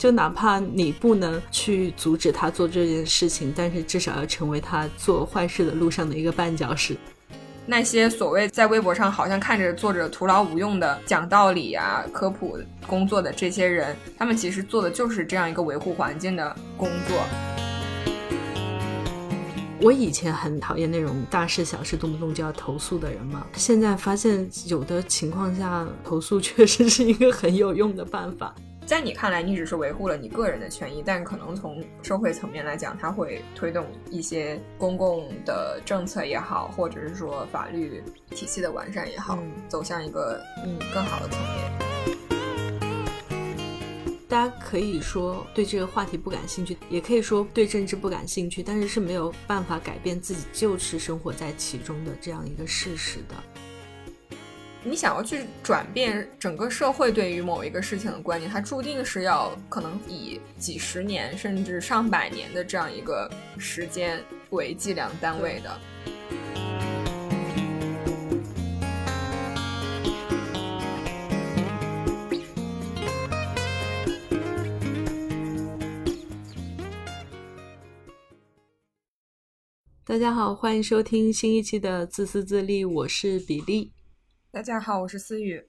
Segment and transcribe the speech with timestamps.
[0.00, 6.96] 就哪怕你不能去阻止他做这件事情，但是至少要成为他做坏事的路上的一个绊脚石。
[7.66, 17.18] 那些所谓在微博上好像看着做着徒劳无用的讲道理啊、科普工作的这些人，他们其实做的就是这样一个维护环境的工作。
[19.82, 28.54] 我以前很讨厌那种大事小事动不动就要投诉的人嘛，现在发现有的情况下投诉确实是一个很有用的办法。
[28.90, 41.70] 在你看来，你只是维护了你个人的权益，但可能从社会层面来讲，它会推动一些公共的政策也好，或者是说法律体系的完善也好，走向一个嗯更好的层面。
[44.28, 53.36] 大家可以说对这个话题不感兴趣，也可以说对政治不感兴趣，但是是没有办法改变自己就是生活在其中的这样一个事实的。
[54.82, 65.78] 你想要去转变整个社会对于某一个事情的观念，它注定是要可能以几十年甚至上百年的这样一个时间为计量单位的。
[80.06, 83.92] 大家好，欢迎收听新一期的自私自利，我是比利。
[84.52, 85.64] 大家好，我是思雨。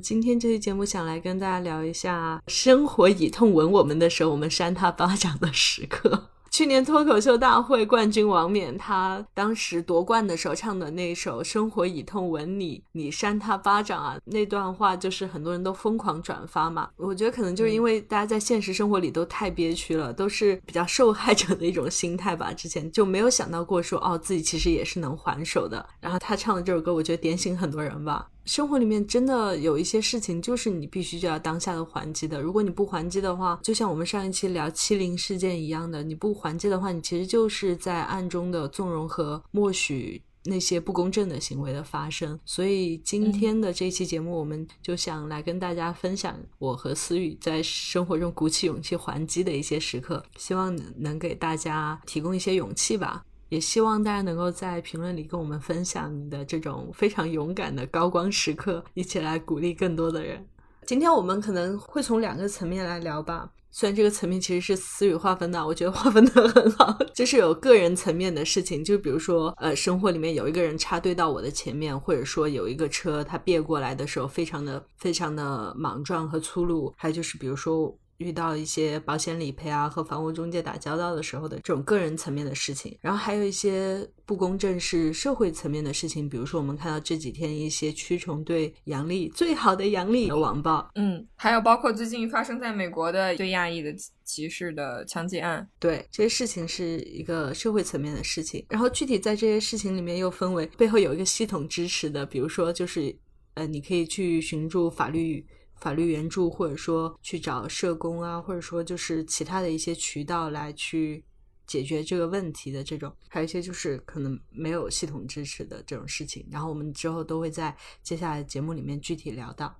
[0.00, 6.30] 今天这期节目想来跟大家聊一下，生活以痛吻我们的时候，我们扇他巴掌的时刻。
[6.58, 16.90] 去年脱口秀大会冠军王冕，他当时夺冠的时候唱的那首《生活以痛吻你》，你扇他巴掌啊，那段话就是很多人都疯狂转发嘛。
[16.96, 22.52] 我觉得可能就是因为大家在现实生活里都太憋屈了，都是比较受害者的一种心态吧。
[22.52, 25.88] 之前就没有想到过说，哦，自己其实也是能还手的。
[26.00, 28.26] 然后他唱的这首歌，我觉得点醒很多人吧。
[28.48, 32.40] 生活里面真的有一些事情，就是你必须就要当下的还击的。
[32.40, 42.40] 如果你不还击的话，就像我们上一期聊欺凌事件一样的，你不还击的话，你其实就是在暗中的纵容和默许那些不公正的行为的发生。
[42.46, 53.26] 所以今天的这期节目，我们就想来跟大家分享我和思雨在生活中鼓起勇气还击的一些时刻，希望能给大家提供一些勇气吧。
[53.48, 60.46] 也希望大家能够在评论里跟我们分享你的这种非常勇敢的高光时刻，一起来鼓励更多的人。
[60.86, 77.94] 今天我们可能会从两个层面来聊吧，虽然这个层面其实是词语划分的，我觉得划分的很好，就是有个人层面的事情，就比如说，呃，生活里面有一个人插队到我的前面，或者说有一个车他别过来的时候，非常的非常的莽撞和粗鲁，还有就是比如说。
[78.18, 103.16] 遇到一些保险理赔啊和房屋中介打交道的时候的这种个人层面的事情，然后还有一些不公正是社会层面的事情，比如说我们看到这几天一些蛆虫对杨丽最好的杨丽的网暴，嗯，还有包括最近发生在美国的对亚裔的歧视的枪击案，对这些事情是一个社会层面的事情，然后具体在这些事情里面又分为背后有一个系统支持的，比如说就是
[103.54, 105.46] 呃你可以去寻助法律。
[105.80, 111.24] 法律援助，或者说去找社工啊，或者说就是其他的一些渠道来去
[111.66, 116.46] 解决这个问题的这种，还有一些就是可能没有系统支持的这种事情。
[116.50, 119.74] 然后我们之后都会在接下来节目里面具体聊到。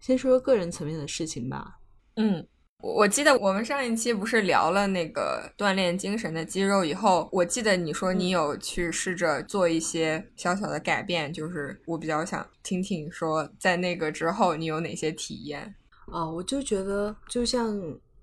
[0.00, 1.78] 先说说个人层面的事情吧。
[2.16, 2.46] 嗯。
[2.82, 15.76] 我记得我们上一期不是聊了那个锻炼精神的肌肉以后，我记得你说你有去试着做一些小小的改变，就是我比较想听听说在那个之后你有哪些体验。
[16.06, 17.80] 啊，我就觉得就像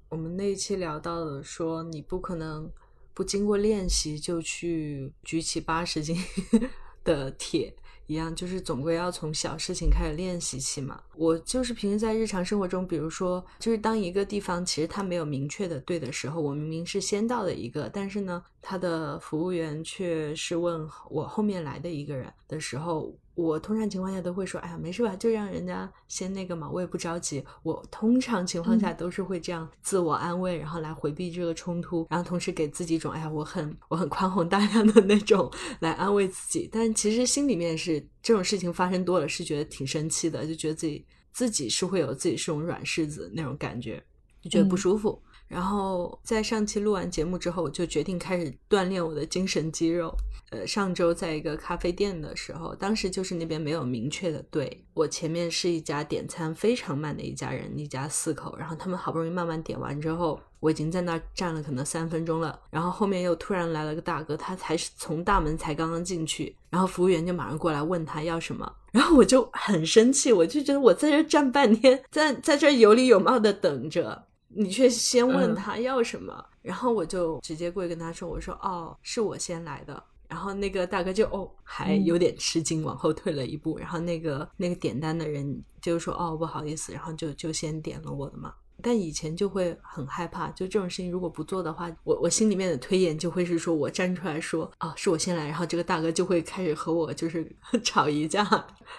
[0.09, 2.69] 我们那一期聊到的，说你不可能
[3.13, 6.17] 不经过练习就去举起八十斤
[7.05, 7.73] 的铁。
[8.09, 10.99] 一样，就是总归要从小事情开始练习起嘛。
[11.15, 23.15] 我就是平时在日常生活中，比如说，就是当一个地方其实他没有明确的对的时候，我明明是先到的一个，但是呢，他的服务员却是问我后面来的一个人的时候。
[23.39, 27.43] 我通常情况下都会说，哎呀，没事吧，就让人家先那个嘛，我也不着急。
[27.63, 35.49] 我通常情况下都是会这样自我安慰，然后来回避这个冲突，然后同时给自己一种，哎呀，我很我很宽宏大量的那种
[35.79, 36.69] 来安慰自己。
[36.69, 44.03] 但其实心里面是这种事情发生多了，是觉得挺生气的，就觉得自己自己是会有自己是种软柿子那种感觉，
[44.41, 45.21] 就觉得不舒服。
[45.49, 50.15] 然后在上期录完节目之后，我就决定开始锻炼我的精神肌肉。
[50.51, 74.25] 呃，上周在一个咖啡店的时候，当时就是那边没有明确的对我前面是一家点餐非常慢的一家人，一家四口，然后他们好不容易慢慢点完之后，我已经在那儿站了可能三分钟了，然后后面又突然来了个大哥，他才是从大门才刚刚进去，然后服务员就马上过来问他要什么，然后我就很生气，我就觉得我在这站半天，在在这有礼有貌的等着。
[74.49, 83.77] 你却先问他要什么，然后我就直接过去跟他说：“我说哦，是我先来的。”然后那个大哥就哦，还有点吃惊，往后退了一步。
[83.77, 88.53] 然后那个那个点单的人就说：“哦，不好意思。”然后就就先点了我的嘛。
[88.81, 97.49] 但以前就会很害怕，就这种事情如果不做的话，我我心里面的推演就会是说我站出来说啊，是我先来，然后这个大哥就会开始和我就是
[97.83, 98.43] 吵一架，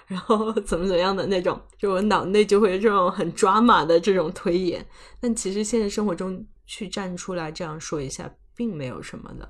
[0.06, 4.86] 然后怎么怎么样的那种，就我脑内就会这种很抓马的这种推演。
[5.20, 9.48] 但其实现实生活中去站出来这样说一下，并没有什么的。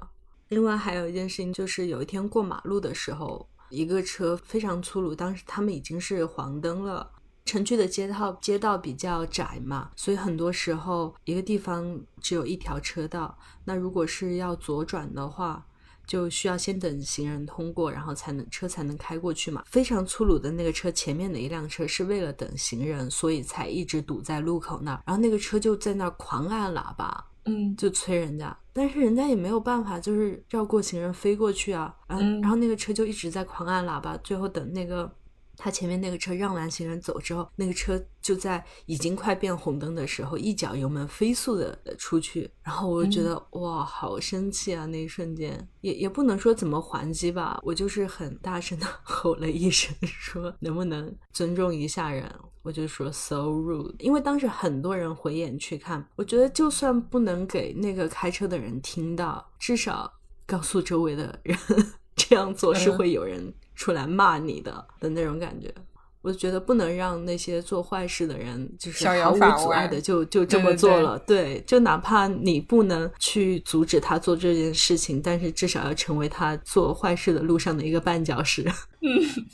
[0.48, 7.08] 另外还有一件事情，就是有一天过马路的时候，一个车非常粗鲁，当时他们已经是黄灯了，
[7.44, 15.66] 城区的街道街道比较窄嘛，所以很多时候一个地方只有一条车道，那如果是要左转的话，
[16.06, 19.62] 就需要先等行人通过，然后才能车才能开过去嘛。
[19.66, 27.26] 非常粗鲁的那个车前面的一辆车是为了等行人，所以才一直堵在路口那儿，然后那个车就在那儿狂按喇叭。
[27.46, 35.10] 嗯，就催人家，但是人家也没有办法，就是绕过行人飞过去啊，然后然后那个车就一直在狂按喇叭，最后等那个
[35.56, 44.86] 他前面那个车让完行人走之后，那个车就在已经快变红灯的时候，一脚油门飞速的出去，然后我就觉得哇，好生气啊！
[44.86, 52.30] 那一瞬间也也不能说怎么还击吧，我就是很大声的 吼了一声，说能不能尊重一下人。
[52.62, 60.12] 我就说 so rude，因为当时很多人回眼去看，我觉得就算不能给那个开车的人听到，至少
[60.44, 61.58] 告诉周围的人
[62.14, 63.50] 这样做是会有人
[63.80, 65.72] 出来骂你的的那种感觉。
[66.20, 71.18] 我觉得不能让那些做坏事的人就是毫无阻碍的就就这么做了。
[71.20, 78.62] 对，就哪怕你不能去阻止他做这件事情，但是至少要成为他做坏事的路上的一个绊脚石。
[79.00, 79.46] 嗯。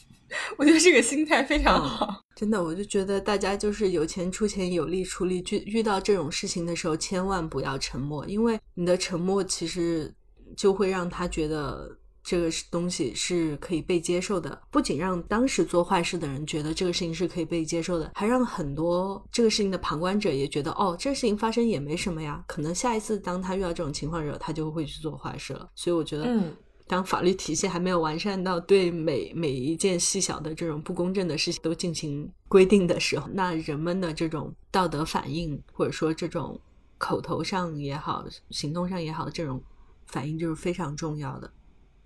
[0.58, 5.38] 我觉得这个心态非常好，真的，我就觉得大家就是有钱出钱，有力出力。
[5.52, 10.12] 遇遇到这种事情的时候，千万不要沉默，因为你的沉默其实
[10.56, 11.96] 就会让他觉得
[12.26, 14.60] 这个东西是可以被接受的。
[14.70, 22.44] 不仅让当时做坏事的人觉得这个事情是可以被接受的，还让很多这个事情的旁观者也觉得，哦，这个事情发生也没什么呀。
[22.48, 25.70] 可能下一次当他遇到这种情况的时候，他就会去做坏事了。
[25.76, 26.52] 所以我觉得，嗯。
[26.88, 36.60] 当法律体系还没有完善到对每每一件细小的这种不公正的事情都进行规定的时候，那人们的这种道德反应，或者说这种
[36.96, 39.60] 口头上也好、行动上也好这种
[40.06, 41.52] 反应，就是非常重要的。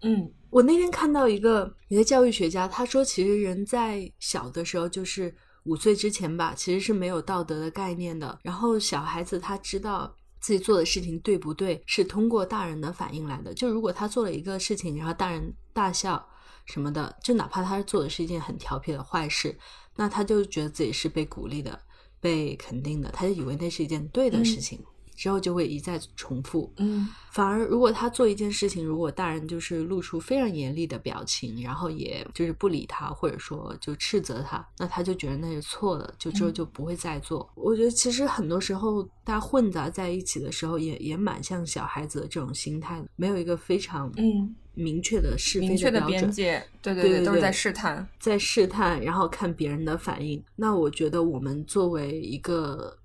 [0.03, 8.39] 嗯，我那天看到一个一个教育学家，他说，其实人在小的时候，就是五岁之前吧，其实是没有道德的概念的。
[8.43, 10.15] 然后小孩子他知道。
[10.43, 13.53] 自己做的事情对不对，是通过大人的反应来的。
[13.53, 16.27] 就如果他做了一个事情，然后大人大笑
[16.65, 19.55] 什么的，就哪怕他做的是一件很调皮的坏事，
[19.97, 21.79] 那他就觉得自己是被鼓励的、
[22.23, 24.83] 被肯定的，他就以为那是一件对的事情。
[25.21, 37.47] 之后就会一再重复，嗯，反而如果他做一件事情，如果大人就是露出非常严厉的表情，然后也就是不理他，或者说就斥责他，那他就觉得那是错的，就之后就不会再做。
[37.55, 50.43] 我觉得其实很多时候大家混杂在一起的时候，也也蛮像小孩子的这种心态，没有一个非常嗯明确的是非的边界，对对对，都是在试探，在试探，然后看别人的反应。
[50.57, 52.97] 那我觉得我们作为一个，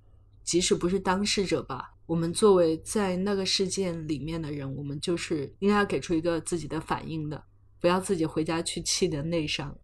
[0.46, 1.92] 即使不是当事者吧。
[2.08, 7.44] 我们作为在那个事件里面的人，我们就是应该要给出一个自己的反应的，
[7.82, 9.76] 不要自己回家去气的内伤。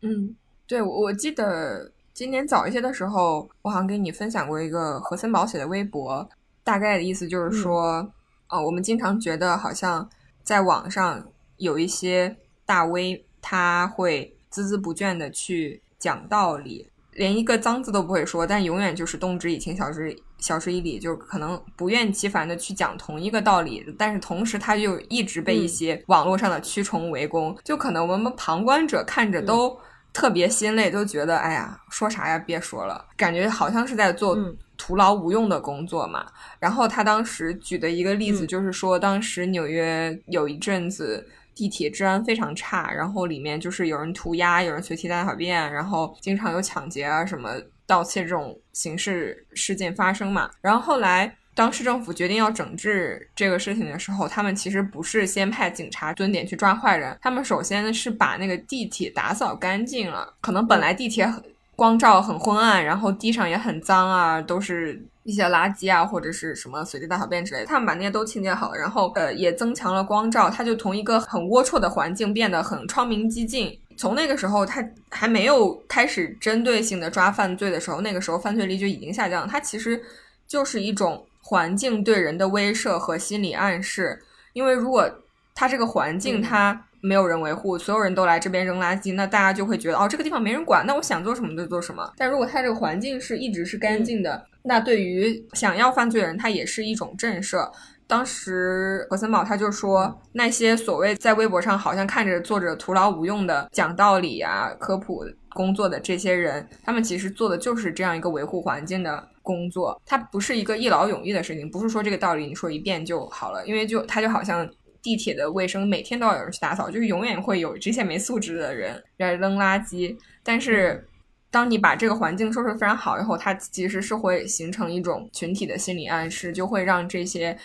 [0.00, 0.34] 嗯，
[0.66, 6.28] 对，我我记得今年早一些的时候，我好像给你分享过一个何森宝写的微博，
[6.64, 8.12] 大概的意思就是说，
[8.48, 10.08] 啊，我们经常觉得好像
[10.42, 11.24] 在网上
[11.58, 16.88] 有一些大 V，他会孜孜不倦的去讲道理。
[17.12, 29.74] 连一个脏字都不会说，但永远就是动之以情，晓之晓之以理，就可能不厌其烦的去讲同一个道理，但是同时他就一直被一些网络上的蛆虫围攻，就可能我们旁观者看着都
[30.12, 34.36] 特别心累，都觉得哎呀，说啥呀，别说了，感觉好像是在做
[34.76, 36.26] 徒劳无用的工作嘛。
[36.58, 41.26] 然后他当时举的一个例子就是说，当时纽约有一阵子。
[41.54, 47.50] 地铁治安非常差，然后里面就是有人涂鸦，有人随地大小便，然后经常有抢劫啊、什么
[47.92, 50.50] 盗窃这种刑事事件发生嘛。
[50.62, 60.32] 然后后来，当市政府决定要整治这个事情的时候，他们其实不是先派警察蹲点去抓坏人，他们首先是把那个地铁打扫干净了。
[60.40, 61.30] 可能本来地铁
[61.76, 65.04] 光照很昏暗，然后地上也很脏啊，都是。
[65.24, 73.78] 一些垃圾啊，或者是什么随地大小便之类的，他们把那些都清洁好了，然后呃也增强了光照，它就从一个很龌龊的环境变得很窗明几净。
[73.96, 79.46] 从那个时候，他还没有开始针对性的抓犯罪的时候，那个时候犯罪率就已经下降。
[79.46, 80.00] 它其实
[80.46, 84.22] 就是一种环境对人的威慑和心理暗示。
[84.52, 85.10] 因为如果
[85.54, 92.12] 它这个环境它没有人维护，所有人都来这边扔垃圾，那大家就会觉得哦，这个地方没人管，那我想做什么就做什么。
[92.16, 97.68] 但如果它这个环境是一直是干净的，那对于想要犯罪的人，他也是一种震慑。
[98.12, 109.98] 当时何森堡他就说，那些所谓在微博上好像看着做着徒劳无用的讲道理啊、科普工作的这些人，他们其实做的就是这样一个维护环境的工作。
[110.04, 114.68] 它不是一个一劳永逸的事情，不是说这个道理你说一遍就好了，因为就它就好像
[115.00, 120.14] 地铁的卫生，每天都要有人去打扫，就是永远会有这些没素质的人来扔垃圾。
[120.42, 121.08] 但是，
[121.50, 127.56] 当你把这个环境收拾非常好以后，它其实是会形成一种群体的心理暗示，就会让这些。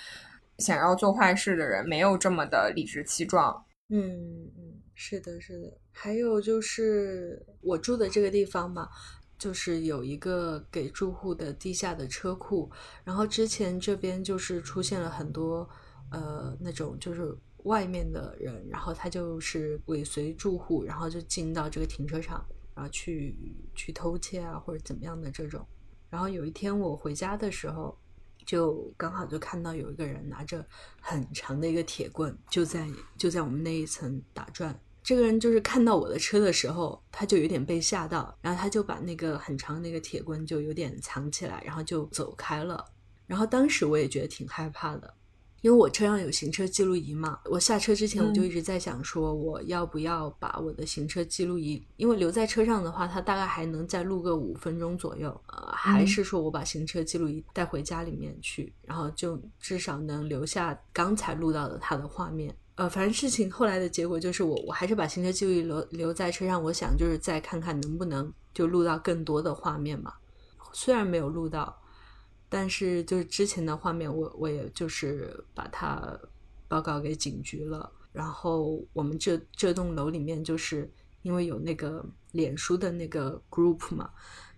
[0.60, 3.64] 想要做坏事的人没有这么的理直气壮。
[3.90, 5.78] 嗯嗯，是的，是的。
[5.92, 8.90] 还有就是我住的这个地方嘛，
[9.38, 12.70] 就是有一个给住户的地下的车库。
[13.04, 15.70] 然后之前这边就是出现了很多
[16.12, 17.34] 呃那种就是
[17.64, 22.46] 外面的人，然后他就是尾随住户，然后就进到这个停车场，
[22.76, 23.38] 然后去
[23.74, 25.66] 去偷窃啊或者怎么样的这种。
[26.10, 27.98] 然后有一天我回家的时候。
[28.48, 30.66] 就刚好就看到有一个人拿着
[31.02, 32.88] 很长的一个铁棍，就在
[33.18, 34.80] 就在我们那一层打转。
[35.04, 42.84] 这个人就是看到我的车的时候，他就有点被吓到，然后他就把那个很长那个铁棍就有点藏起来，然后就走开了。
[43.26, 45.14] 然后当时我也觉得挺害怕的。
[45.62, 62.56] 因为我车上有行车记录仪嘛，我下车之前我就一直在想，说我要不要把我的行车记录仪，因为留在车上的话，它大概还能再录个五分钟左右，呃，还是说我把行车记录仪带回家里面去，然后就至少能留下刚才录到的它的画面。
[62.76, 70.14] 呃，反正事情后来的结果就是我我还是把行车记录仪留留在车上，我想就是再看看能不能就录到更多的画面嘛，
[70.72, 71.76] 虽然没有录到。
[72.50, 76.20] 但是就是之前的画面，我我也就是把它
[76.68, 77.92] 报告给警局了。
[78.12, 80.90] 然后我们这这栋楼里面，就是
[81.22, 84.10] 因为有那个脸书的那个 group 嘛，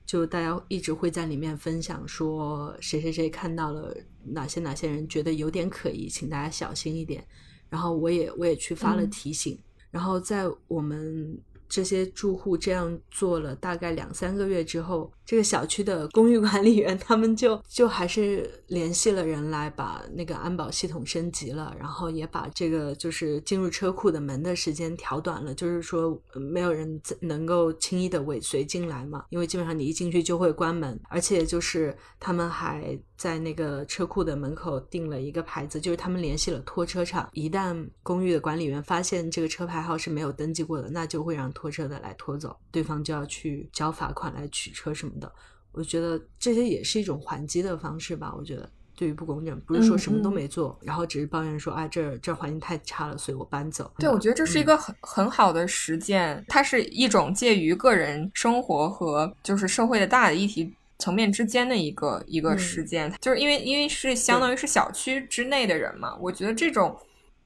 [0.06, 7.26] 就大家一直会在里面分享说谁谁谁看到了哪些哪些人觉得有点可疑，请大家小心一点。
[7.70, 9.60] 然后我也我也去发了提醒。
[9.92, 11.40] 然后在我们。
[11.70, 41.50] 这些住户这样做了大概两三个月之后，这个小区的公寓管理员他们就就还是联系了人来把那个安保系统升级了，然后也把这个就是进入车库的门的时间调短了，就是说没有人能够轻易的尾随进来嘛，因为基本上你一进去就会关门，而且就是他们还在那个车库的门口定了一个牌子，就是他们联系了拖车厂，一旦公寓的管理员发现这个车牌号是没有登记过的，那就会让。
[41.60, 45.30] 拖车的来拖走，对方就要去交罚款来取车什么的。
[45.74, 48.34] 我觉得这些也是一种还击的方式吧。
[48.38, 53.92] 我觉得对于不公正，不是说什么都没做，然后只是抱怨说啊，这这环境太差了，所以我搬走。
[53.98, 66.96] 对，我觉得这是一个很很好的实践，它是一种介于个人生活和就是社会的大的议题层面之间的一个一个时间，就是因为因为是相当于是小区之内的人嘛，我觉得这种。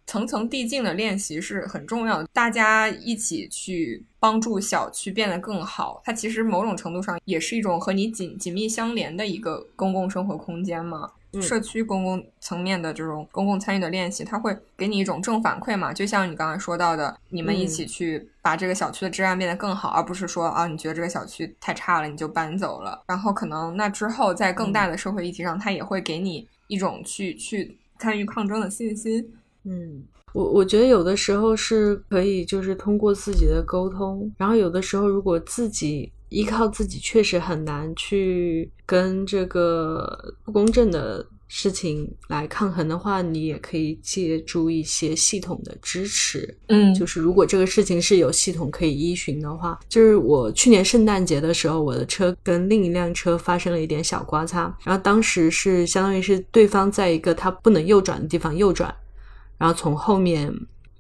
[0.06, 6.02] 层层递进的练习是很重要的，大家一起去帮助小区变得更好。
[6.04, 11.10] 它其实某种程度上也是一种和你紧紧密相连的一个公共生活空间嘛。
[11.42, 15.92] 社区公共层面的这种公共参与的练习，它会给你一种正反馈嘛。
[15.92, 23.04] 就像你刚才说到的，你们一起去把这个小区的治安变得更好，而不是说啊，你觉得这个小区太差了，你就搬走了。
[23.08, 29.28] 然后可能那之后在更大的社会议题上，它也会给你一种去去参与抗争的信心。
[29.64, 46.58] 嗯，我我觉得有的时候是可以，就是通过自己的沟通，然后有的时候如果自己依靠自己，确实很难去跟这个不公正的事情来抗衡的话，你也可以借助一些系统的支持。
[46.70, 58.94] 嗯，就是如果这个事情是有系统可以依循的话，就是我去年圣诞节的时候，我的车跟另一辆车发生了一点小刮擦，然后当时是相当于是对方在一个他不能右转的地方右转。
[59.60, 60.52] 然后从后面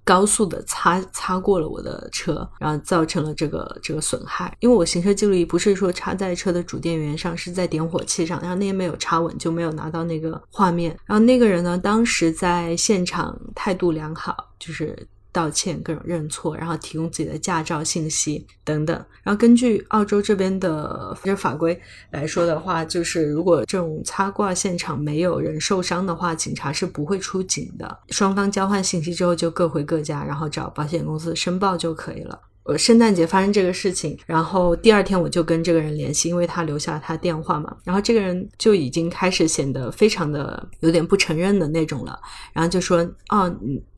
[0.03, 4.55] 高速的擦擦过了我的车，然后造成了这个这个损害。
[4.59, 10.97] 因为我行车记录仪不是说插在车的主电源上，是在点火器上，然后那天没有插稳，就没有拿到那个画面。
[11.05, 15.07] 然后那个人呢，当时在现场态度良好，就是。
[15.33, 18.95] 道歉，各种认错，然后提供自己的驾照信息等等。
[19.23, 21.77] 然后根据澳洲这边的这法规
[22.11, 27.99] 来说的话，就是如果这种擦挂现场没有人受伤的话，警察是不会出警的。
[28.09, 32.39] 双方交换信息之后就各回各家，然后找保险公司申报就可以了。
[32.63, 37.75] 我，圣诞节发生这个事情，然后第二天我就跟这个人联系，因为他留下了他电话嘛。
[37.83, 42.17] 然后这个人就已经开始显得非常的有点不承认的那种了，
[42.53, 43.53] 然后就说：“哦，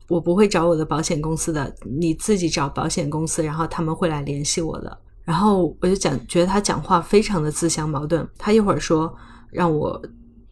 [0.08, 8.26] 我不会找我的保险公司的，你自己找保险公司，然后他们会来联系我的。”然后我就讲，觉得他讲话非常的自相矛盾。
[8.38, 9.12] 他一会儿说
[9.50, 10.00] 让我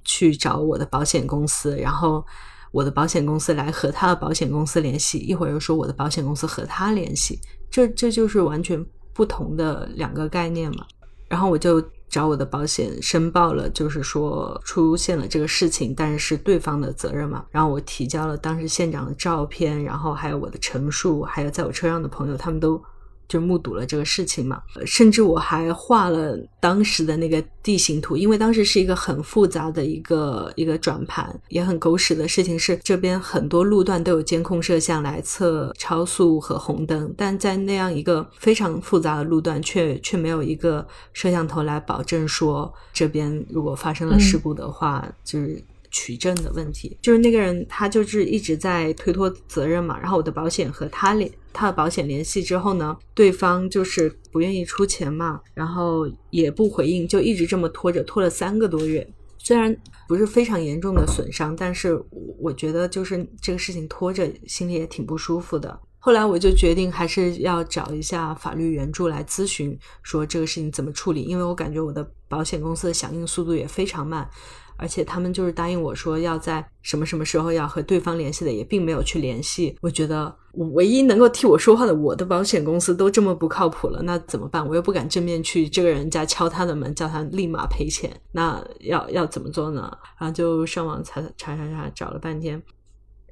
[0.03, 2.25] 去找我的保险公司，然后
[2.73, 7.39] 我的保险公司来和他的保险公司联系，一会儿又说我的保险公司和他联系。
[7.71, 10.85] 这这就是完全不同的两个概念嘛。
[11.29, 17.45] 然后我就找我的保险申报了，就是说出现了这个事情，但是是对方的责任嘛。
[17.51, 22.83] 然后我提交了当时现场的照片，然后还有我的陈述，还有在我车上的朋友，他们都。
[23.29, 45.63] 就目睹了这个事情嘛，甚至我还画了当时的那个地形图，因为当时是一个很复杂的一个一个转盘，也很狗屎的事情是，这边很多路段都有监控摄像来测超速和红灯，但在那样一个非常复杂的路段，却却没有一个摄像头来保证说这边如果发生了事故的话，就是
[45.95, 46.99] 取证的问题。
[47.01, 51.31] 就是那个人他就是一直在推脱责任嘛，然后我的保险和他联。
[51.57, 59.09] 他的保险联系之后呢，对方就是不愿意出钱嘛，然后也不回应，就一直这么拖着，拖了三个多月。
[59.39, 59.77] 虽然
[60.09, 61.97] 不是非常严重的损伤，但是
[62.41, 65.79] 我觉得就是这个事情拖着，心里也挺不舒服的。
[66.01, 74.29] 后来我就决定还是要找一下法律援助来咨询，说这个事情怎么处理，因为我感觉我的保险公司的响应速度也非常慢。
[74.77, 79.77] 而且他们就是答应我说要在什么什么时候要和对方联系的，也并没有去联系。
[79.81, 84.67] 我觉得我唯一能够替我说话的，我的保险公司都这么不靠谱了，那怎么办？
[84.67, 88.11] 我又不敢正面去这个人家敲他的门，叫他立马赔钱。
[88.33, 89.97] 那要要怎么做呢？
[90.19, 92.63] 然后就上网查查查查，找了半天，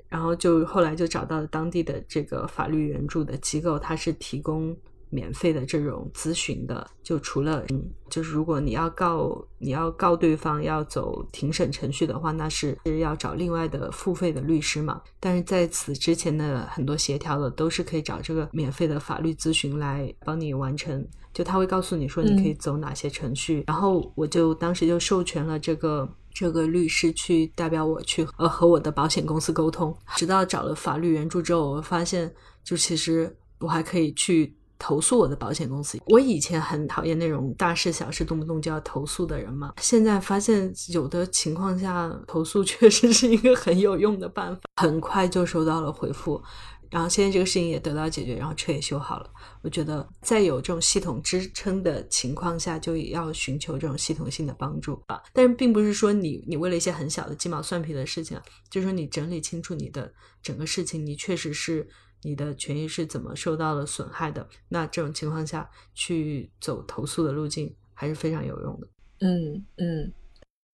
[0.08, 4.76] 然后就后来就找到了当地的这个法律援助的机构，他是提供。
[5.12, 15.02] 免费的这种咨询的，就除了，嗯，就是如果你要告你要告对方要走庭审程序的话，那是是要找另外的付费的律师嘛。
[15.20, 23.64] 但是在此之前的很多协调的都是可以找这个免费的法律咨询来帮你完成，就他会告诉你说你可以走哪些程序。
[23.66, 32.32] 然后我就当时就授权了这个这个律师去代表我去呃和我的保险公司沟通，直到找了法律援助之后，我发现
[32.64, 34.56] 就其实我还可以去。
[34.82, 35.96] 投诉我的保险公司。
[36.06, 39.72] 我以前很讨厌那种大事小事动不动就要投诉的人嘛。
[39.80, 44.62] 现在发现有的情况下投诉确实是一个很有用的办法。
[44.74, 46.42] 很快就收到了回复，
[46.90, 49.30] 然后现在这个事情也得到解决，然后车也修好了。
[49.62, 55.22] 我觉得在有这种系统支撑的情况下，就要寻求这种系统性的帮助吧。
[55.32, 58.36] 但是并不是说你你为了一些很小的鸡毛蒜皮的事情，
[58.68, 61.88] 就是说你整理清楚你的整个事情，你确实是。
[62.22, 64.48] 你的权益是怎么受到了损害的？
[64.68, 68.88] 那这种情况下去走投诉的路径还是非常有用的。
[69.20, 70.12] 嗯嗯，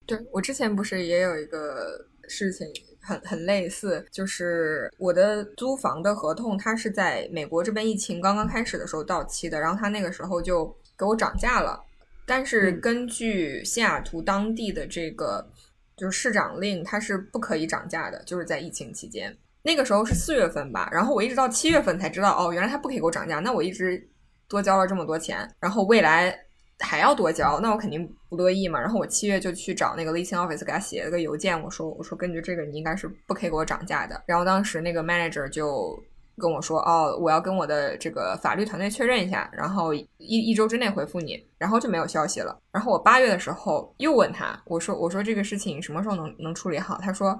[0.05, 2.67] 对我之前不是也有一个事情
[3.01, 11.79] 很很类似，就是我的租房的合同，它是在美国这边疫情刚刚开始的时候到期的，然后他那个时候就给我涨价了，
[12.25, 15.47] 但是根据西雅图当地的这个
[15.95, 19.35] 就是市长令，它是不可以涨价的，就是在疫情期间。
[19.61, 23.39] 那个时候是四月份吧，然后我一直到七月份才知道，哦，原来他不可以给我涨价。
[23.39, 24.01] 那我一直
[24.47, 26.33] 多交了这么多钱，然后未来
[26.79, 28.79] 还要多交，那我肯定不乐意嘛。
[28.79, 34.23] 然后我七月就去找那个 leasing office 给他写了个邮件，我说我说根据这个你应该是不可以给我涨价的。
[34.25, 36.01] 然后当时那个 manager 就
[36.37, 42.57] 跟我说，哦，我要跟我的这个法律团队确认一下，然后一一周之内回复你，然后就没有消息了。
[42.71, 46.97] 然后我八月的时候又问他，我说我说这个事情什么时候能能处理好？
[47.01, 47.37] 他说。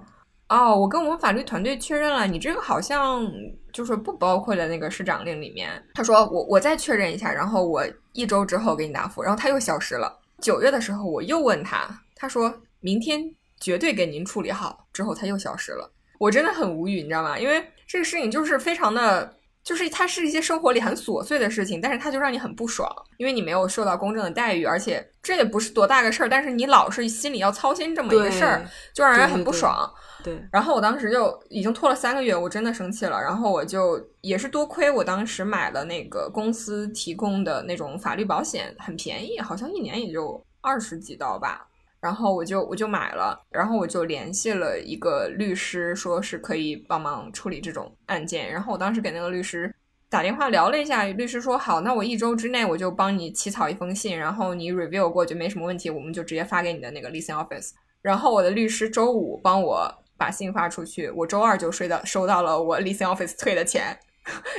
[0.49, 3.25] 哦，我跟我们法律团队确认了，你这个好像
[3.71, 5.81] 就是不包括在那个市长令里面。
[5.93, 9.21] 他说我我再确认一下，然后我一周之后给你答复。
[9.21, 10.19] 然后他又消失了。
[10.41, 13.23] 九月的时候我又问他，他说明天
[13.59, 14.87] 绝对给您处理好。
[14.91, 15.91] 之后他又消失了。
[16.17, 17.37] 我真的很无语，你知道吗？
[17.37, 19.31] 因为这个事情就是非常的，
[19.63, 29.89] 就是它是一些生活里很琐碎的事情，但是它就让你很不爽，因为你没有受到公正的待遇，而且这也不是多大个事儿，但是你老是心里要操心这么一个事儿，就让人很不爽。
[30.21, 33.21] 对，然后我当时就已经拖了三个月，我真的生气了。
[33.21, 41.65] 然后我就也是多亏我当时买了那个公司提供的那种法律保险，很便宜，好像一年也就二十几刀吧。
[42.01, 48.51] 然后我就我就买了，然后我就联系了一个律师，说是可以帮忙处理这种案件。
[48.51, 49.73] 然后我当时给那个律师
[50.09, 57.71] 打电话聊了一下，律师说好，那我一周之内我就帮你起草一封信，然后你 review 过就没什么问题，我们就直接发给你的那个 leasing office。
[58.01, 59.89] 然后我的律师周五帮我。
[60.19, 63.97] 把信发出去，我周二就收到收到了我 leasing office 退的钱，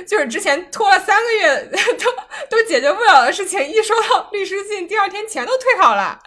[0.07, 6.19] 就是之前拖了三个月都都解决不了的事情，一收到律师信，第二天钱都退好了。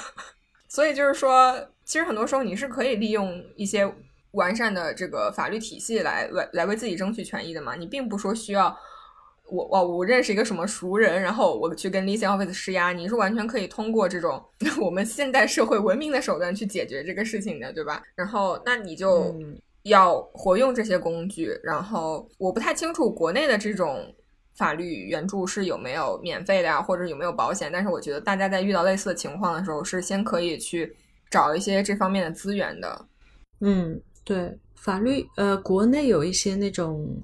[0.68, 3.90] 所以就是说，其实很多时候你是可以利用一些
[4.32, 7.74] 完善的这个法律体系来来来为自己争取权益的嘛。
[7.74, 8.78] 你并不说需要
[9.48, 14.42] 我我我认识一个什么熟人，然后我去跟 leasing office 施压，你是完全可以通过这种
[14.80, 18.02] 我们现代社会文明的手段去解决这个事情的，对吧？
[18.14, 19.34] 然后那你就。
[19.86, 24.12] 要活用这些工具，然后我不太清楚国内的这种
[24.56, 27.70] 法律援助是有没有免费的呀，或者有没有保险。
[27.72, 30.92] 但是我觉得大家在遇到类似的情况的时候，是先可以去
[31.30, 33.06] 找一些这方面的资源的。
[33.60, 34.58] 嗯，对。
[34.86, 37.20] 法律呃，国内有一些那种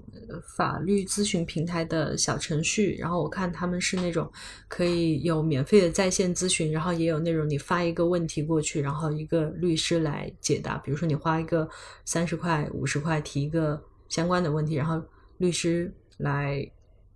[0.57, 4.29] 法律咨询平台的小程序，然后我看他们是那种
[4.66, 10.77] 可以有免费的在线咨询，然后也有那种你发一个问题过去，然后一个律师来解答。
[10.79, 11.68] 比如说你花一个
[12.05, 15.01] 三十块、五十块提一个相关的问题，然后
[15.38, 16.68] 律师来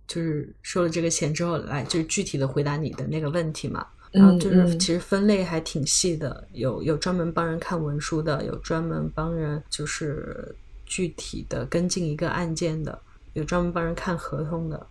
[0.07, 3.85] 就是收了这个钱之后来就是具体的回答你的那个问题嘛。
[4.17, 12.99] 然后就是其实分类还挺细的，有有专门帮人看文书的，有专门帮人就是具体的跟进一个案件的，
[13.33, 14.87] 有专门帮人看合同的，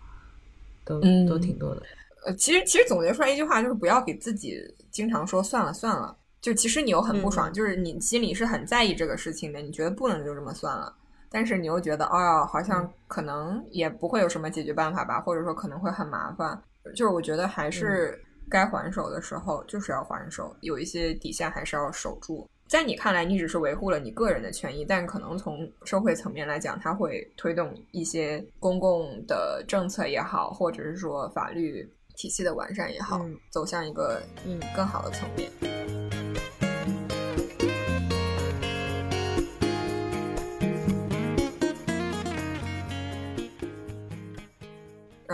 [0.85, 1.83] 都都挺多的。
[2.25, 4.59] 呃，其实其实总结出来一句话就是不要给自己
[4.89, 10.93] 经常说算了算了，就其实你又很不爽，就是你心里是很在意这个事情的，你觉得不能就这么算了，
[11.29, 16.61] 但是你又觉得哦呀，好像可能也不会有什么解决办法吧，或者说可能会很麻烦，
[16.95, 18.21] 就是我觉得还是。
[18.49, 22.47] 该还手的时候就是要还手，有一些底线还是要守住。
[22.67, 35.49] 在你看来，你只是维护了你个人的权益，但可能从社会层面来讲，它会推动一些公共的政策也好，或者是说法律体系的完善也好，走向一个嗯更好的层面。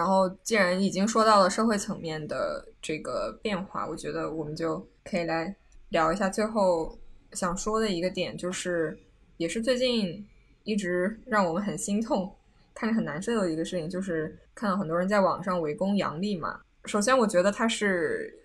[0.03, 5.55] 然后，既然已经说到了社会层面的这个变化，我觉得我们就可以来
[5.91, 6.93] 聊一下最后
[7.31, 8.99] 想说的一个点，就是
[9.37, 10.27] 也是最近
[10.65, 12.29] 一直让我们很心痛、
[12.73, 16.59] 看着很难受的一个事情，就是看到很多人在网上围攻杨笠嘛。
[16.83, 18.37] 首先，我觉得他是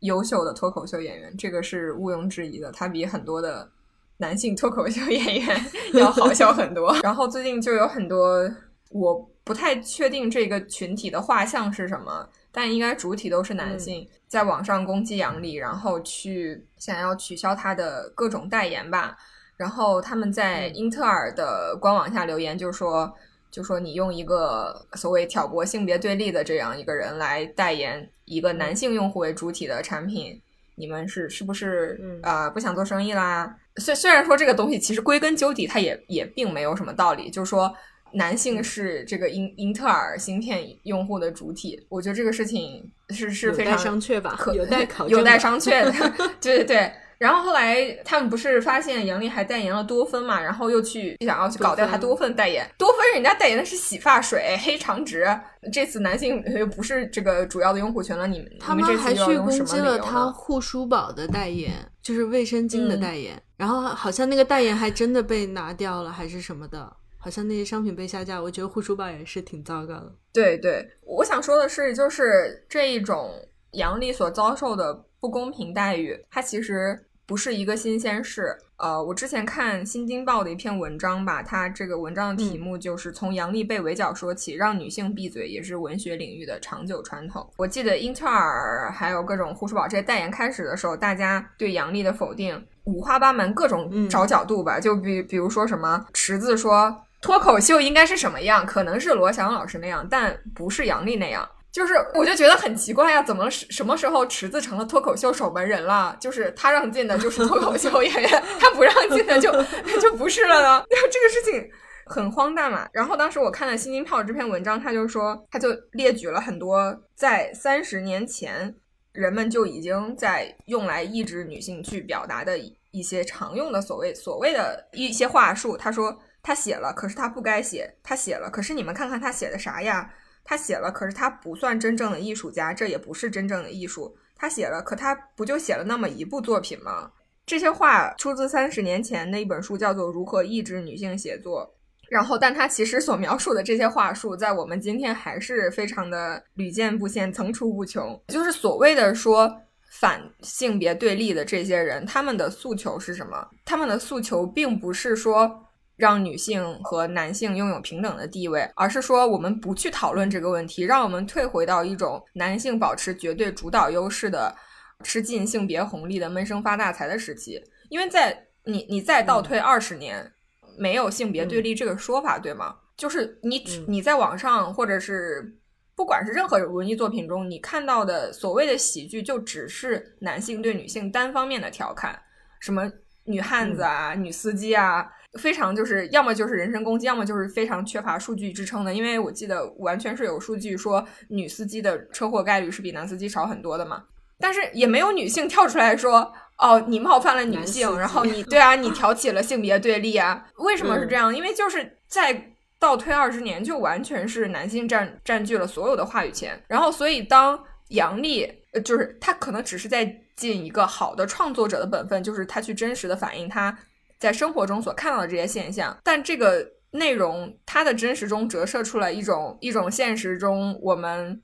[0.00, 3.70] 优秀的脱口秀演员，这个是毋庸置疑的，他比很多的
[4.16, 6.92] 男性脱口秀演员 要好笑很多。
[7.04, 8.52] 然后最近就有很多
[8.90, 9.30] 我。
[9.44, 19.14] 不太确定这个群体的画像是什么，但应该主体都是男性，在网上攻击杨笠，然后去想要取消他的各种代言吧。
[19.58, 23.12] 然后他们在英特尔的官网下留言，就说
[23.50, 30.40] 就说你用一个所谓挑拨性别对立的这样一个人来代言一个男性用户为主体的产品，
[30.76, 33.54] 你们是是不是啊不想做生意啦？
[33.76, 37.70] 虽虽然说这个东西其实归根究底，它也也并没有什么道理，就是说。
[38.14, 45.92] 男性是这个英英特尔芯片用户的主体，我觉得这个事情是是非常商榷吧，有待考 有待商榷的。
[46.40, 55.26] 对对对，然后后来他们不是发现杨笠还代言了多芬嘛，然后又去想要去搞掉他多芬代言，多芬人家代言的是洗发水黑长直，
[55.72, 61.72] 这次男性又不是这个主要的用户群了，你们他们还去攻击了他护舒宝的代言，
[62.02, 66.96] 就是卫生巾的代言，然后好像那个代言还真的被拿掉了，还是什么的。
[67.24, 70.12] 好像那些商品被下架，我觉得护舒宝也是挺糟糕的。
[70.30, 73.30] 对对，我想说的是，就是这一种
[73.70, 78.54] 杨笠所遭受的不公平待遇，它其实不是一个新鲜事。
[78.76, 87.50] 呃，我之前看《新京报》的一篇文章吧，它这个文章的题目就是从杨笠被围剿说起，让女性闭嘴也是文学领域的长久传统。
[87.56, 96.94] 我记得英特尔还有各种护舒宝这些代言开始的时候，大家对杨笠的否定五花八门，各种找角度吧，就比比如说什么池子说。
[97.24, 98.66] 脱口秀应该是什么样？
[98.66, 101.48] 可能是罗翔老师那样，但不是杨笠那样。
[101.72, 106.14] 就是我就觉得很奇怪呀，怎么什么时候池子成了脱口秀守门人了？
[106.20, 109.50] 就是他让进的就是脱口秀演员，他不让进的就
[110.02, 110.84] 就不是了呢？
[111.10, 111.66] 这个事情
[112.04, 112.86] 很荒诞嘛。
[112.92, 118.74] 然后当时我看了《新京报》这篇文章，他就说，他就列举了很多在三十年前
[119.14, 122.58] 人们就已经在用来抑制女性去表达的
[122.90, 125.74] 一些常用的所谓所谓的一些话术。
[125.74, 126.14] 他说。
[126.44, 127.92] 他写了，可是他不该写。
[128.02, 130.08] 他写了，可是你们看看他写的啥呀？
[130.44, 134.14] 他写了，可是他不算真正的艺术家，这也不是真正的艺术。
[134.36, 137.10] 他写了，可他不就写了那么一部作品吗？
[137.46, 141.74] 这些话出自三十年前的一本书，叫做《如何抑制女性写作》。
[142.10, 148.22] 然后，但他其实所描述的这些话术，在我们今天还是非常的屡见不鲜、层出不穷。
[148.28, 153.48] 就是所谓的说反性别对立的这些人，他们的诉求是什么？
[153.64, 155.63] 他们的诉求并不是说。
[155.96, 164.54] 让女性和男性拥有平等的地位，而是说我们不去讨论这个问题，让我们退回到一种男性保持绝对主导优势的、
[165.02, 167.62] 吃尽性别红利的闷声发大财的时期。
[167.90, 170.32] 因为在你你再倒退二十年，
[170.76, 172.76] 没有性别对立这个说法，对吗？
[172.96, 175.56] 就是你你在网上或者是
[175.94, 182.20] 不管是任何文艺作品中，你看到的所谓的喜剧，就只是男性对女性单方面的调侃，
[182.58, 182.90] 什么
[183.24, 185.08] 女汉子啊、女司机啊。
[185.38, 188.94] 非常就是要么就是人身攻击，要么就是非常缺乏数据支撑的。
[188.94, 194.04] 因为我记得完全是有数据说女司机的车祸概率是比男司机少很多的嘛，
[194.38, 200.46] 但是也没有女性跳出来说哦，你冒犯了女性，然后你对啊，你挑起了性别对立啊？
[200.58, 201.34] 为什么是这样？
[201.34, 206.56] 因为就是在倒推二十年，就完全是男性占占据了所有的话语权。
[206.68, 208.48] 然后所以当杨笠，
[208.84, 210.04] 就是他可能只是在
[210.36, 213.76] 尽一个好的创作者的本分，就是他去真实的反映他。
[214.18, 221.42] 在生活中所看到的这些现象，但这个内容它的真实中折射出了一种一种现实中我们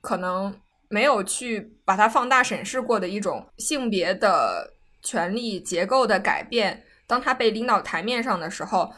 [0.00, 0.54] 可能
[0.88, 6.82] 没有去把它放大审视过的一种性别的权利结构的改变。
[7.06, 8.92] 当它被拎到台面上的时候，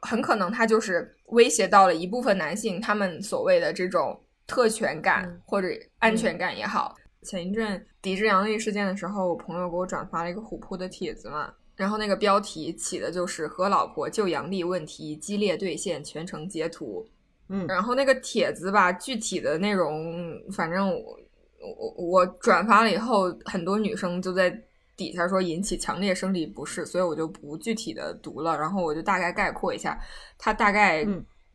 [0.00, 6.96] 很可能它就是威胁到了一部分男性他们所谓的这种特权感或者安全感也好。
[7.22, 11.52] 前一阵抵制杨笠事件的时候，我朋友给我转发了一个虎扑的帖子嘛。
[11.74, 17.04] 然后那个标题起的就是和老婆就杨笠问题激烈对线，全程截图。
[17.48, 21.18] 嗯，然后那个帖子吧，具体的内容，反正我
[21.60, 24.56] 我我转发了以后，很多女生就在
[24.96, 28.56] 底下说引起强烈生理不适，所以我就不具体的读了。
[28.56, 29.98] 然后我就大概概括一下，
[30.38, 31.06] 他大概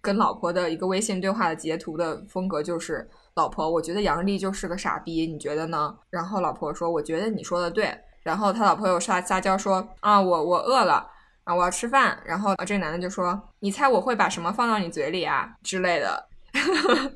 [0.01, 5.97] 跟老婆的一个微信对话的截图的风格就是：老婆，我觉得杨丽就是个傻逼，你觉得呢？
[6.10, 7.95] 然后老婆说，我觉得你说的对。
[8.28, 11.10] 然后他老婆又撒撒娇说啊，我我饿了
[11.46, 12.22] 啊，我要吃饭。
[12.26, 16.28] 然后这男的就说，你猜我会把什么放到你嘴里啊之类的，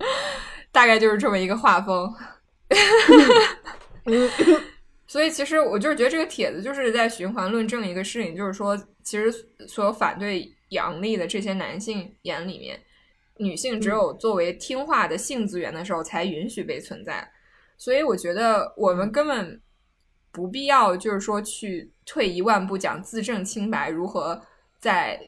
[0.72, 2.16] 大概就是这么一个画风。
[5.06, 9.30] 所以其实我就是觉得这个帖子就是在循环论证一个事情，就是说，其实
[9.68, 12.80] 所有反对阳历的这些男性眼里面，
[13.36, 17.30] 女性只有作为听话的性资源的时候才允许被存在。
[17.78, 19.62] 所以我觉得我们根本。
[20.32, 24.42] 不必要，就是说去退一万步讲自证清白，如何
[24.80, 25.20] 在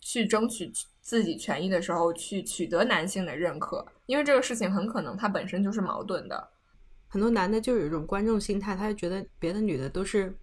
[0.00, 6.48] 去争取自己权益的时候去取得男性的认可，因为这个事情很可能它本身就是矛盾的。
[7.08, 10.34] 很多男的就有一种观众心态，他就觉得别的女的都是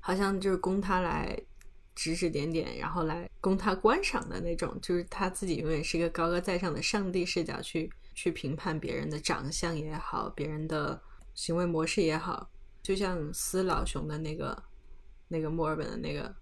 [0.00, 1.38] 好像就是供他来
[1.94, 11.00] 指指点点，然后来供他观赏的那种，就是他自己永远是一个高高在上的上帝视角去去评判别人的长相也好，别人的
[11.34, 12.50] 行为模式也好。
[12.82, 14.60] 就像撕老熊的那个、
[15.28, 16.34] 那个墨尔本的那个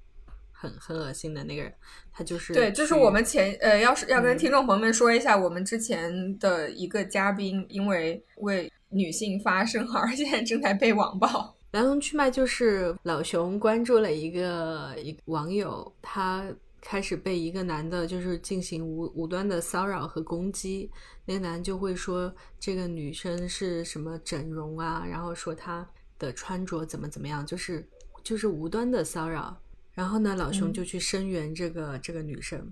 [0.50, 1.72] 很很恶心的那个人，
[2.12, 11.56] 他就是对，就是我们前呃，要是要跟听众朋友们说一下，我们之前的一个嘉宾因为为女性发声而现在正在被网暴。
[11.72, 16.44] 来龙去脉就是老熊关注了一个一网友，他
[16.80, 20.90] 开始被一个男的，就是进行无无端的骚扰和攻击，
[21.26, 25.88] 那个男就会说这个女生是什么整容啊，然后说她。
[26.20, 27.88] 的穿着怎么怎么样，就是
[28.22, 29.60] 就是无端的骚扰，
[29.92, 32.70] 然后呢，老熊就去声援这个这个女生，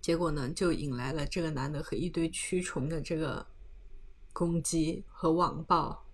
[0.00, 3.44] 结果呢，就引来了这个男的和一堆蛆虫的这个
[4.32, 6.06] 攻击和网暴，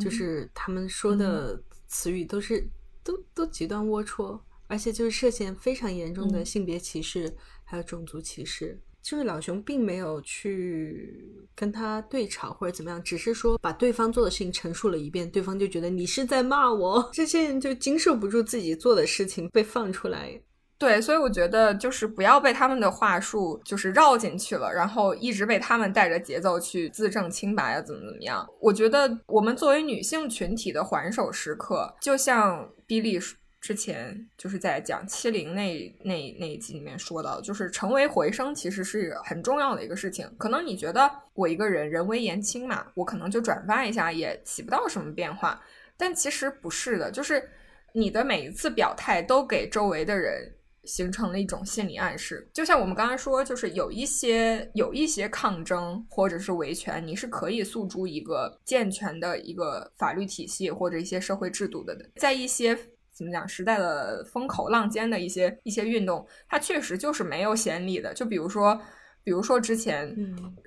[0.00, 2.66] 就是他们说的词语都是
[3.04, 8.80] 都都极端龌龊，而且就是涉嫌非常严重的性别歧视，还有种族歧视。
[9.08, 17.08] 就是老熊并没有去跟他对吵或者怎么样，只是说把对方做的事情陈述了一遍，对方就觉得你是在骂我。
[17.10, 20.38] 这些人就经受不住自己做的事情被放出来。
[20.76, 28.46] 对，所以我觉得就是不要被他们的话术就是绕进去了，然后一直被他们带着节奏去自证清白啊，怎么怎么样？
[28.60, 33.18] 我觉得我们作为女性群体的还手时刻，就像比利。
[33.60, 40.30] 之前就是在讲七零那那那一集里面说到，就是成为回声其实是很重要的一个事情。
[40.38, 45.60] 可能你觉得我一个人人微言轻嘛，我可能就转发一下也起不到什么变化，
[45.96, 47.50] 但其实不是的，就是
[47.92, 52.48] 你的每一次表态都给周围的人形成了一种心理暗示。
[52.54, 62.78] 就像我们刚才说，就是有一些有一些抗争或者是维权，你是可以诉诸一个健全的一个法律体系或者一些社会制度的，在一些。
[63.18, 63.46] 怎么讲？
[63.48, 68.14] 时代的风口浪尖的一些一些运动，它确实就是没有先例的。
[68.14, 68.80] 就比如说，
[69.24, 70.16] 比如说之前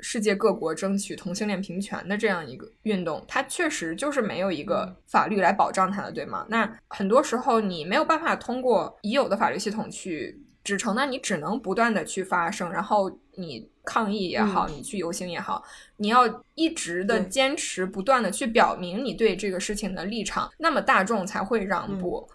[0.02, 6.46] 世界各国争取同性恋平权的这样一个运动，它确实就是没有一个法律来保障它的，对吗？
[6.50, 15.64] 那很多时候你没有办法通过已有的法律系统去指成那，你只能不断的去发声，然后你抗议也好，你去游行也好，
[15.98, 22.30] 你要一直的坚持，不断的去表明你对这个事情的立场，那么大众才会让步。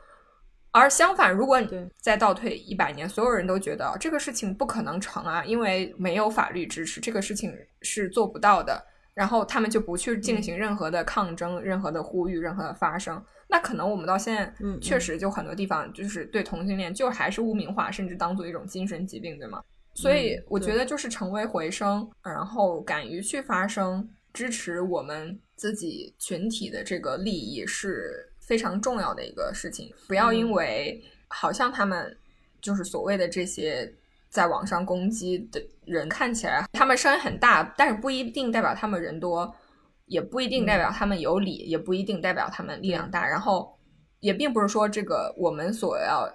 [0.78, 8.84] 而相反，如果你再倒退一百年，所有人都觉得这个事情不可能成啊，因为没有法律支持，这个事情是做不到的。
[9.14, 13.24] 然后他们就不去进行任何的抗争、任何的呼吁、任何的发声。
[13.48, 19.62] 那可能我们到现在，确实就很多地方就是对同性恋就还是污名化，甚至当做一种精神疾病，对吗？
[19.94, 29.92] 所以我觉得就是成为回声，然后敢于去发声，支持我们自己群体的这个利益是非常重要的一个事情。
[30.08, 32.16] 不要因为好像他们
[32.62, 33.92] 就是所谓的这些。
[34.28, 39.54] 在网上攻击的人看起来他们声音很大，但是不一定代表他们人多，
[40.06, 43.26] 也不一定代表他们有理，也不一定代表他们力量大。
[43.26, 43.78] 然后
[44.20, 46.28] 也并不是说这个我们所要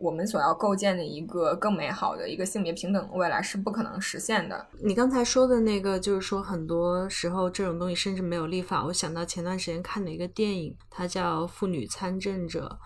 [0.00, 4.66] 我们所要构建的一个更美好的一个性别平等的未来是不可能实现的。
[4.82, 8.84] 你刚才说的那个就是说很多时候这种东西甚至没有立法。
[8.86, 12.78] 我想到前段时间看的一个电影，它叫《妇女参政者》。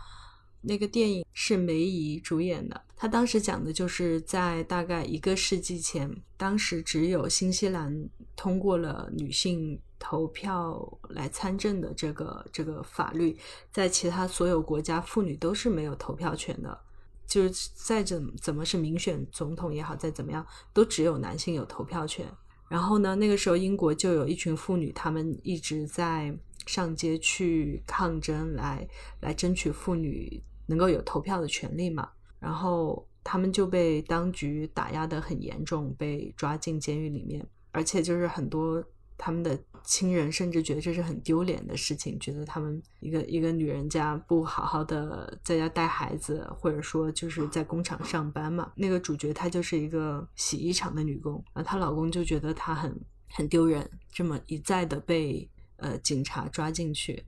[0.67, 13.37] 那个电影是梅姨主演的，她当时讲的就是在大概一个世纪前，当时只有新西兰通过了女性投票来参政的这个这个法律，
[13.71, 16.81] 在其他所有国家，妇女都是没有投票权的，
[17.27, 22.27] 就是再怎怎么是民选总统也好，再怎么样，都只有男性有投票权。
[22.69, 28.89] 然后呢，那个时候英国就有一群妇女，她们一直在上街去抗争，来
[29.21, 30.43] 来争取妇女。
[30.67, 32.09] 能够有投票的权利嘛？
[32.39, 38.83] 然后他们就被当局打压的很严重，被抓进监狱里面，而且就是很多
[39.17, 48.73] 他们的亲人甚至觉得这是很丢脸的事情，觉得他们一个一个女人家不好好的在家带孩子，或者说就是在工厂上班嘛。
[48.77, 52.99] 那个主角她就是一个洗衣厂的女工，然后她老公就觉得她很
[53.31, 57.25] 很丢人，这么一再的被呃警察抓进去，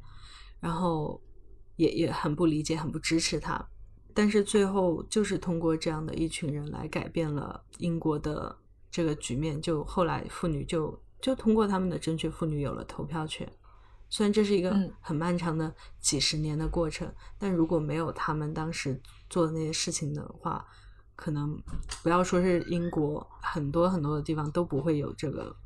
[0.61, 1.20] 然后。
[1.77, 3.62] 也也很不理解，很不支持她，
[4.14, 8.57] 但是最后就是通过这样的一群人来改变了英国的
[8.90, 9.61] 这个局面。
[9.61, 13.50] 就后来妇女就就通过他们的争取，妇女有了投票权。
[14.09, 20.64] 虽然这是一个很漫长的几十年的过程，但如果没有他们当时做的那些事情的话，
[21.16, 21.61] 可能
[22.02, 25.57] 不要说是英国，很多很多的地方都不会有这个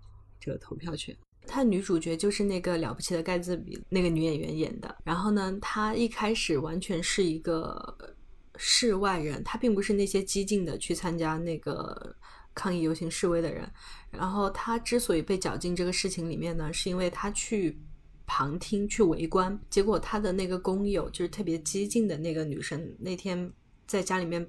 [0.41, 1.15] 这个投票权。
[1.47, 4.97] 她女主角就是那个了不起的盖茨比那个女演员演的。
[5.05, 8.15] 然后呢，她一开始完全是一个
[8.57, 12.17] 世外人，她并不是那些激进的去参加那个
[12.61, 13.67] 抗议游行示威的人。
[14.11, 17.81] 然后她之所以被搅进这个事情里面呢，是因为她去
[18.27, 19.59] 旁听、去围观。
[19.71, 23.51] 结果她的那个工友就是特别激进的那个女生，那天
[23.87, 24.47] 在家里面。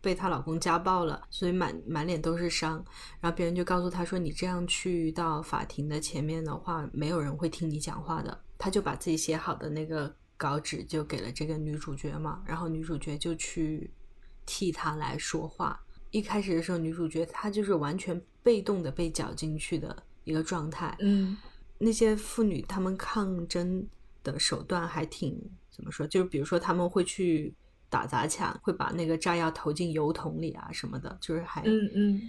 [0.00, 2.82] 被她老公家暴了，所以满满脸都是伤。
[3.20, 13.92] 然后别人就告诉她说：“你这样去到法庭的前面的话，没有人会听你讲话的。”她就把自己写好的那个稿纸就给了这个女主角嘛，然后女主角就去
[14.46, 15.78] 替她来说话。
[16.10, 20.96] 一开始的时候，女主角她就是完全被动的被搅进去的一个状态。
[21.00, 21.36] 嗯，
[21.78, 23.86] 那些妇女她们抗争
[24.22, 25.38] 的手段还挺
[25.70, 26.06] 怎么说？
[26.06, 27.54] 就是比如说他们会去。
[27.90, 32.20] 打砸抢会把那个炸药投进油桶里啊什么的，就是还嗯嗯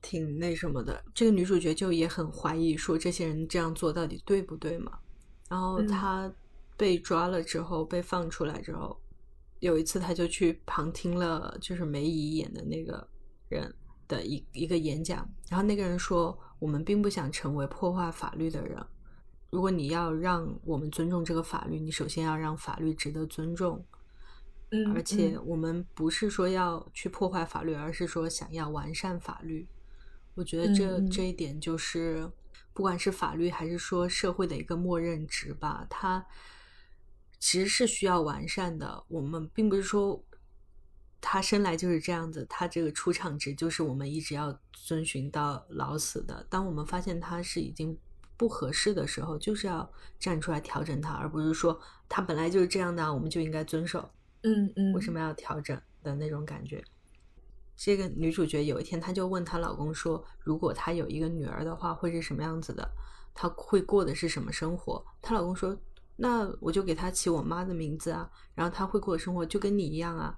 [0.00, 1.02] 挺那什么的。
[1.12, 4.96] 这个女主角就也很怀疑，说这些人这样做到底对不对嘛？
[5.48, 6.32] 然后她
[6.76, 8.96] 被抓了之后，被放出来之后，
[9.58, 13.04] 有一次她就去旁听了，就是梅姨演的那个
[13.52, 13.74] 人
[14.08, 15.28] 的一一个演讲。
[15.48, 18.84] 然后那个人说：“我们并不想成为破坏法律的人。
[19.50, 23.84] 如果你要让我们尊重这个法律，你首先要让法律值得尊重。”
[24.94, 29.68] 而且我们不是说要去破坏法律，而是说想要完善法律。
[30.34, 32.26] 我觉得这这一点就是，
[32.72, 36.24] 不管是法律还是说社会的一个默认值吧，它
[37.38, 39.04] 其实是需要完善的。
[39.08, 40.24] 我们并不是说
[41.22, 46.44] 他生来就是这样子，他这个出场值就是我们一直要遵循到老死的。
[46.50, 47.96] 当我们发现他是已经
[48.36, 54.10] 不合适的时候，就是要站出来调整他，而不是说他本来就是这样的，我们就应该遵守。
[54.42, 56.82] 嗯嗯，为什么要调整的那种感觉？
[57.76, 62.90] 这个女主角有一天，她就问她老公说：“如果她有一个女儿的话，会是什么样子的？
[63.32, 65.76] 她会过的是什么生活？”她老公说
[66.16, 70.36] ：“那我就给她起我妈的名字啊，然后她会过的生活就跟你一样啊。”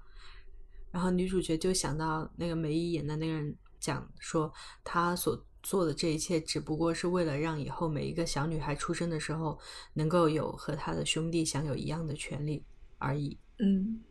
[0.95, 4.49] 然后女主角就想到那个梅姨演的那个人讲说，
[4.81, 9.59] 她所做的这一切只不过是为了让以后每一个小女孩出生的时候
[9.95, 12.63] 能够有和她的兄弟享有一样的权利
[12.97, 13.37] 而已。
[13.59, 14.01] 嗯，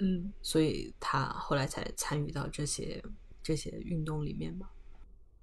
[0.00, 3.00] 嗯，所以他后来才参与到这些
[3.40, 4.68] 这些运动里面嘛。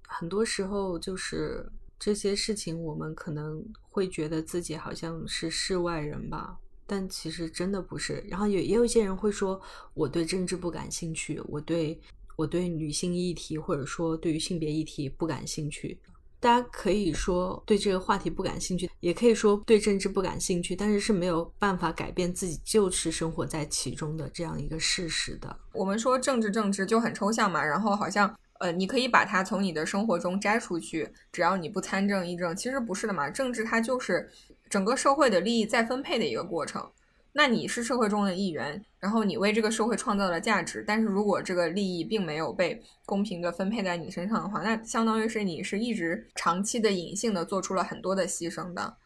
[0.06, 1.66] 很多时候就是
[1.98, 8.24] 这些事情，我们可能会觉得自己好像是世外人吧，但其实真的不是。
[8.28, 9.60] 然后也也有一些人会说，
[9.94, 12.00] 我对政治不感兴趣，我对
[12.36, 15.98] 我对女性议题或者说对于性别议题不感兴趣。
[16.40, 25.56] 大家可以说对这个话题不感兴趣，也可以说对政治不感兴趣，但是是没有办法改变自己就是生活在其中的这样一个事实的。
[25.72, 28.30] 我们说政治政治就很抽象嘛，然后好像
[28.60, 33.30] 呃，你可以把它从你的生活中摘出去，只要你不参政议政，其实不是的嘛。
[33.30, 34.30] 政治它就是
[34.74, 36.84] 整个社会的利益再分配的一个过程。
[37.32, 48.96] 那你是社会中的一员，然后你为这个社会创造了价值，但是如果这个利益并没有被公平的分配在你身上的话，那相当于是你是一直长期的隐性的做出了很多的牺牲的，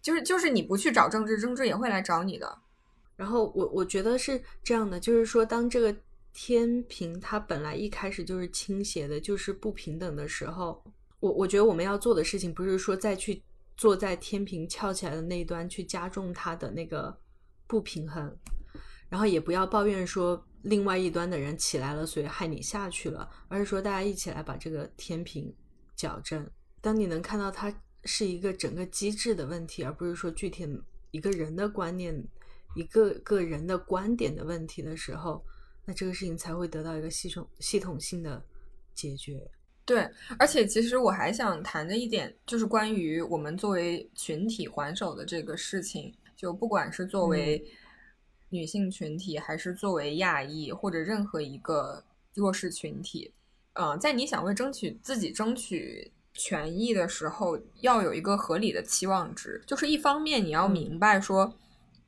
[0.00, 2.56] 就是就是你不去找政治，政治也会来找你的。
[3.16, 5.92] 然后我我觉得是这样的，就是说当这个
[6.32, 10.80] 天平它本来一开始就是倾斜的，就是不平等的时候，
[11.18, 13.42] 我我觉得我们要做的事情不是说再去
[13.76, 17.16] 坐在天平翘起来的那一端去加重它的那个。
[17.68, 18.32] 不平衡，
[19.08, 25.52] 然后也不要抱怨说另外一端的人起来了，所以害你下去了，而是说大家一起来把这个天平
[25.96, 26.48] 矫正。
[26.80, 27.74] 当你能看到它
[28.04, 30.64] 是一个整个机制的问题，而不是说具体
[31.10, 32.24] 一个人的观念、
[32.76, 35.44] 一个个人的观点的问题的时候，
[35.84, 38.40] 那这个事情才会得到一个系统系统性的
[38.94, 39.50] 解决。
[39.86, 40.06] 对，
[40.38, 46.12] 而且其实我还想谈的一点就是关于我们作为群体还手的这个事情。
[46.36, 47.66] 就不管是作为
[48.50, 53.32] 女性群体，还是作为亚裔，或者任何一个弱势群体，
[53.72, 59.62] 嗯，在你想为争取自己争取权益的时候，要有一个合理的期望值。
[59.66, 61.50] 就是一方面你要明白说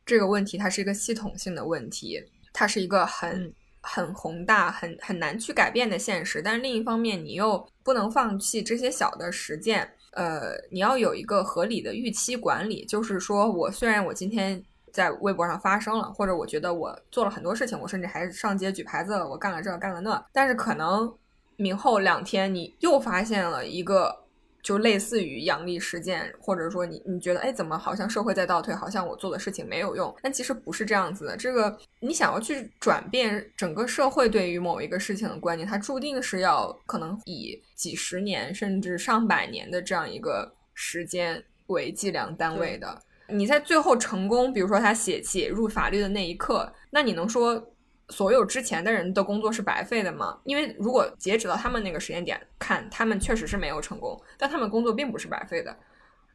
[0.04, 2.22] 这个问题它是一个系统性的问题，
[2.52, 3.50] 它是一个很
[3.88, 6.42] 很宏大、很很难去改变的现实。
[6.42, 9.90] 但是另一方面，你又不能放弃这些小的实践。
[10.12, 14.62] 呃，你要有一个合理的预期管理，就是说我虽然我今天
[14.92, 21.12] 在微博上发声了，或者我觉得我做了很多事情，我甚至还上街举牌子了，我干了这干了那，但是可能
[21.56, 24.27] 明后两天你又发现了一个。
[24.68, 31.34] 就类似于阳历事件，或者说你你觉得，哎，怎么好像社会在倒退，好像我做的事情没有用，但其实不是这样子的。
[31.38, 43.00] 这个你想要去转变整个社会对于某一个事情的观念，它注定是要可能以几十年甚至上百年的这样一个时间为计量单位的。
[43.28, 47.72] 你在最后成功，比如说他写写入法律的那一刻，那你能说？
[48.10, 50.38] 所有之前的人的工作是白费的吗？
[50.44, 55.76] 因为如果截止到他们那个时间点看，他们确实是没有成功，但他们工作并不是白费的。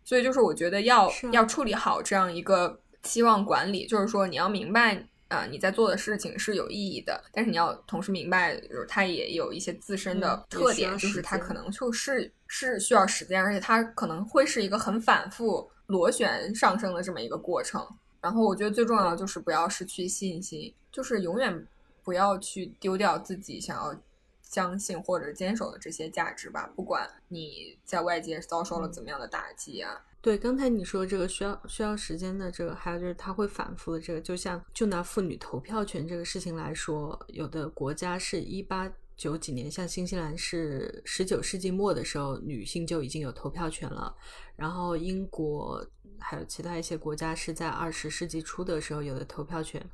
[0.03, 17.83] 所以就是我觉得要要处理好这样一个期望管理，就是说你要明白啊，你在做的事情是有意义的，但是你要同时明白，就是它也有一些自身的特点，就是它可能就是是需要时间，而且它可能会是一个很反复螺旋上升的这么一个过程。
[18.21, 21.67] 然后我觉得最重要的就是不要失去信心，就是永远
[22.03, 23.99] 不要去丢掉自己想要
[24.41, 26.71] 相信或者坚守的这些价值吧。
[26.75, 29.99] 不管你在外界遭受了怎么样的打击啊。
[30.21, 44.15] 对，刚才你说这个需要需要时间的这个，还有就是它会反复的这个，就像就拿妇女投票权这个事情来说，有的国家是一八九几年，像新西兰是十九世纪末的时候，女性就已经有投票权了，
[44.55, 45.85] 然后英国。
[46.25, 49.85] 还有其他一些国家是在二十世纪初的时候有的投票权，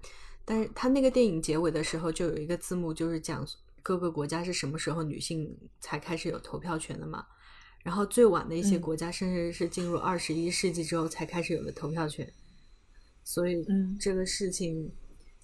[0.49, 3.47] 但是他那个电影结尾的时候就有一个字幕，就是讲
[3.83, 7.23] 各个国家是什么时候女性才开始有投票权的嘛。
[7.83, 12.27] 然后最晚的一些国家甚至是进入二十一世纪之后才开始有了投票权。
[13.23, 14.91] 所以，嗯，这个事情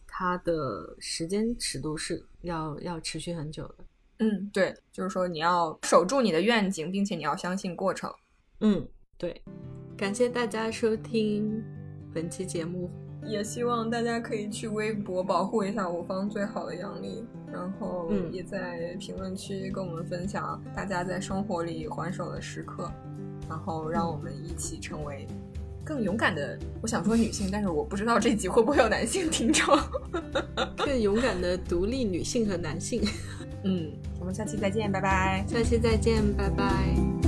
[0.08, 3.76] 它的时间尺度是要要持续很久的。
[4.18, 8.12] 嗯，对，就是说你要守住你的愿景，并且你要相信过程。
[8.62, 8.88] 嗯，
[9.20, 9.40] 对。
[9.96, 11.64] 感谢大家收听
[12.12, 12.90] 本期节目，
[13.26, 22.92] 也希望大家可以去微博保护一下我方最好的杨丽，然后也在评论区跟我们分享大家在生活里还手的时刻，
[23.50, 25.28] 然后让我们一起成为
[25.84, 26.58] 更勇敢的。
[26.82, 29.78] 我想说女性，但是我不知道这集会不会有男性听众。
[30.78, 33.02] 更勇敢的独立女性和男性。
[33.64, 35.44] 嗯，我们下期再见，拜拜。
[35.48, 37.25] 下期再见，拜拜。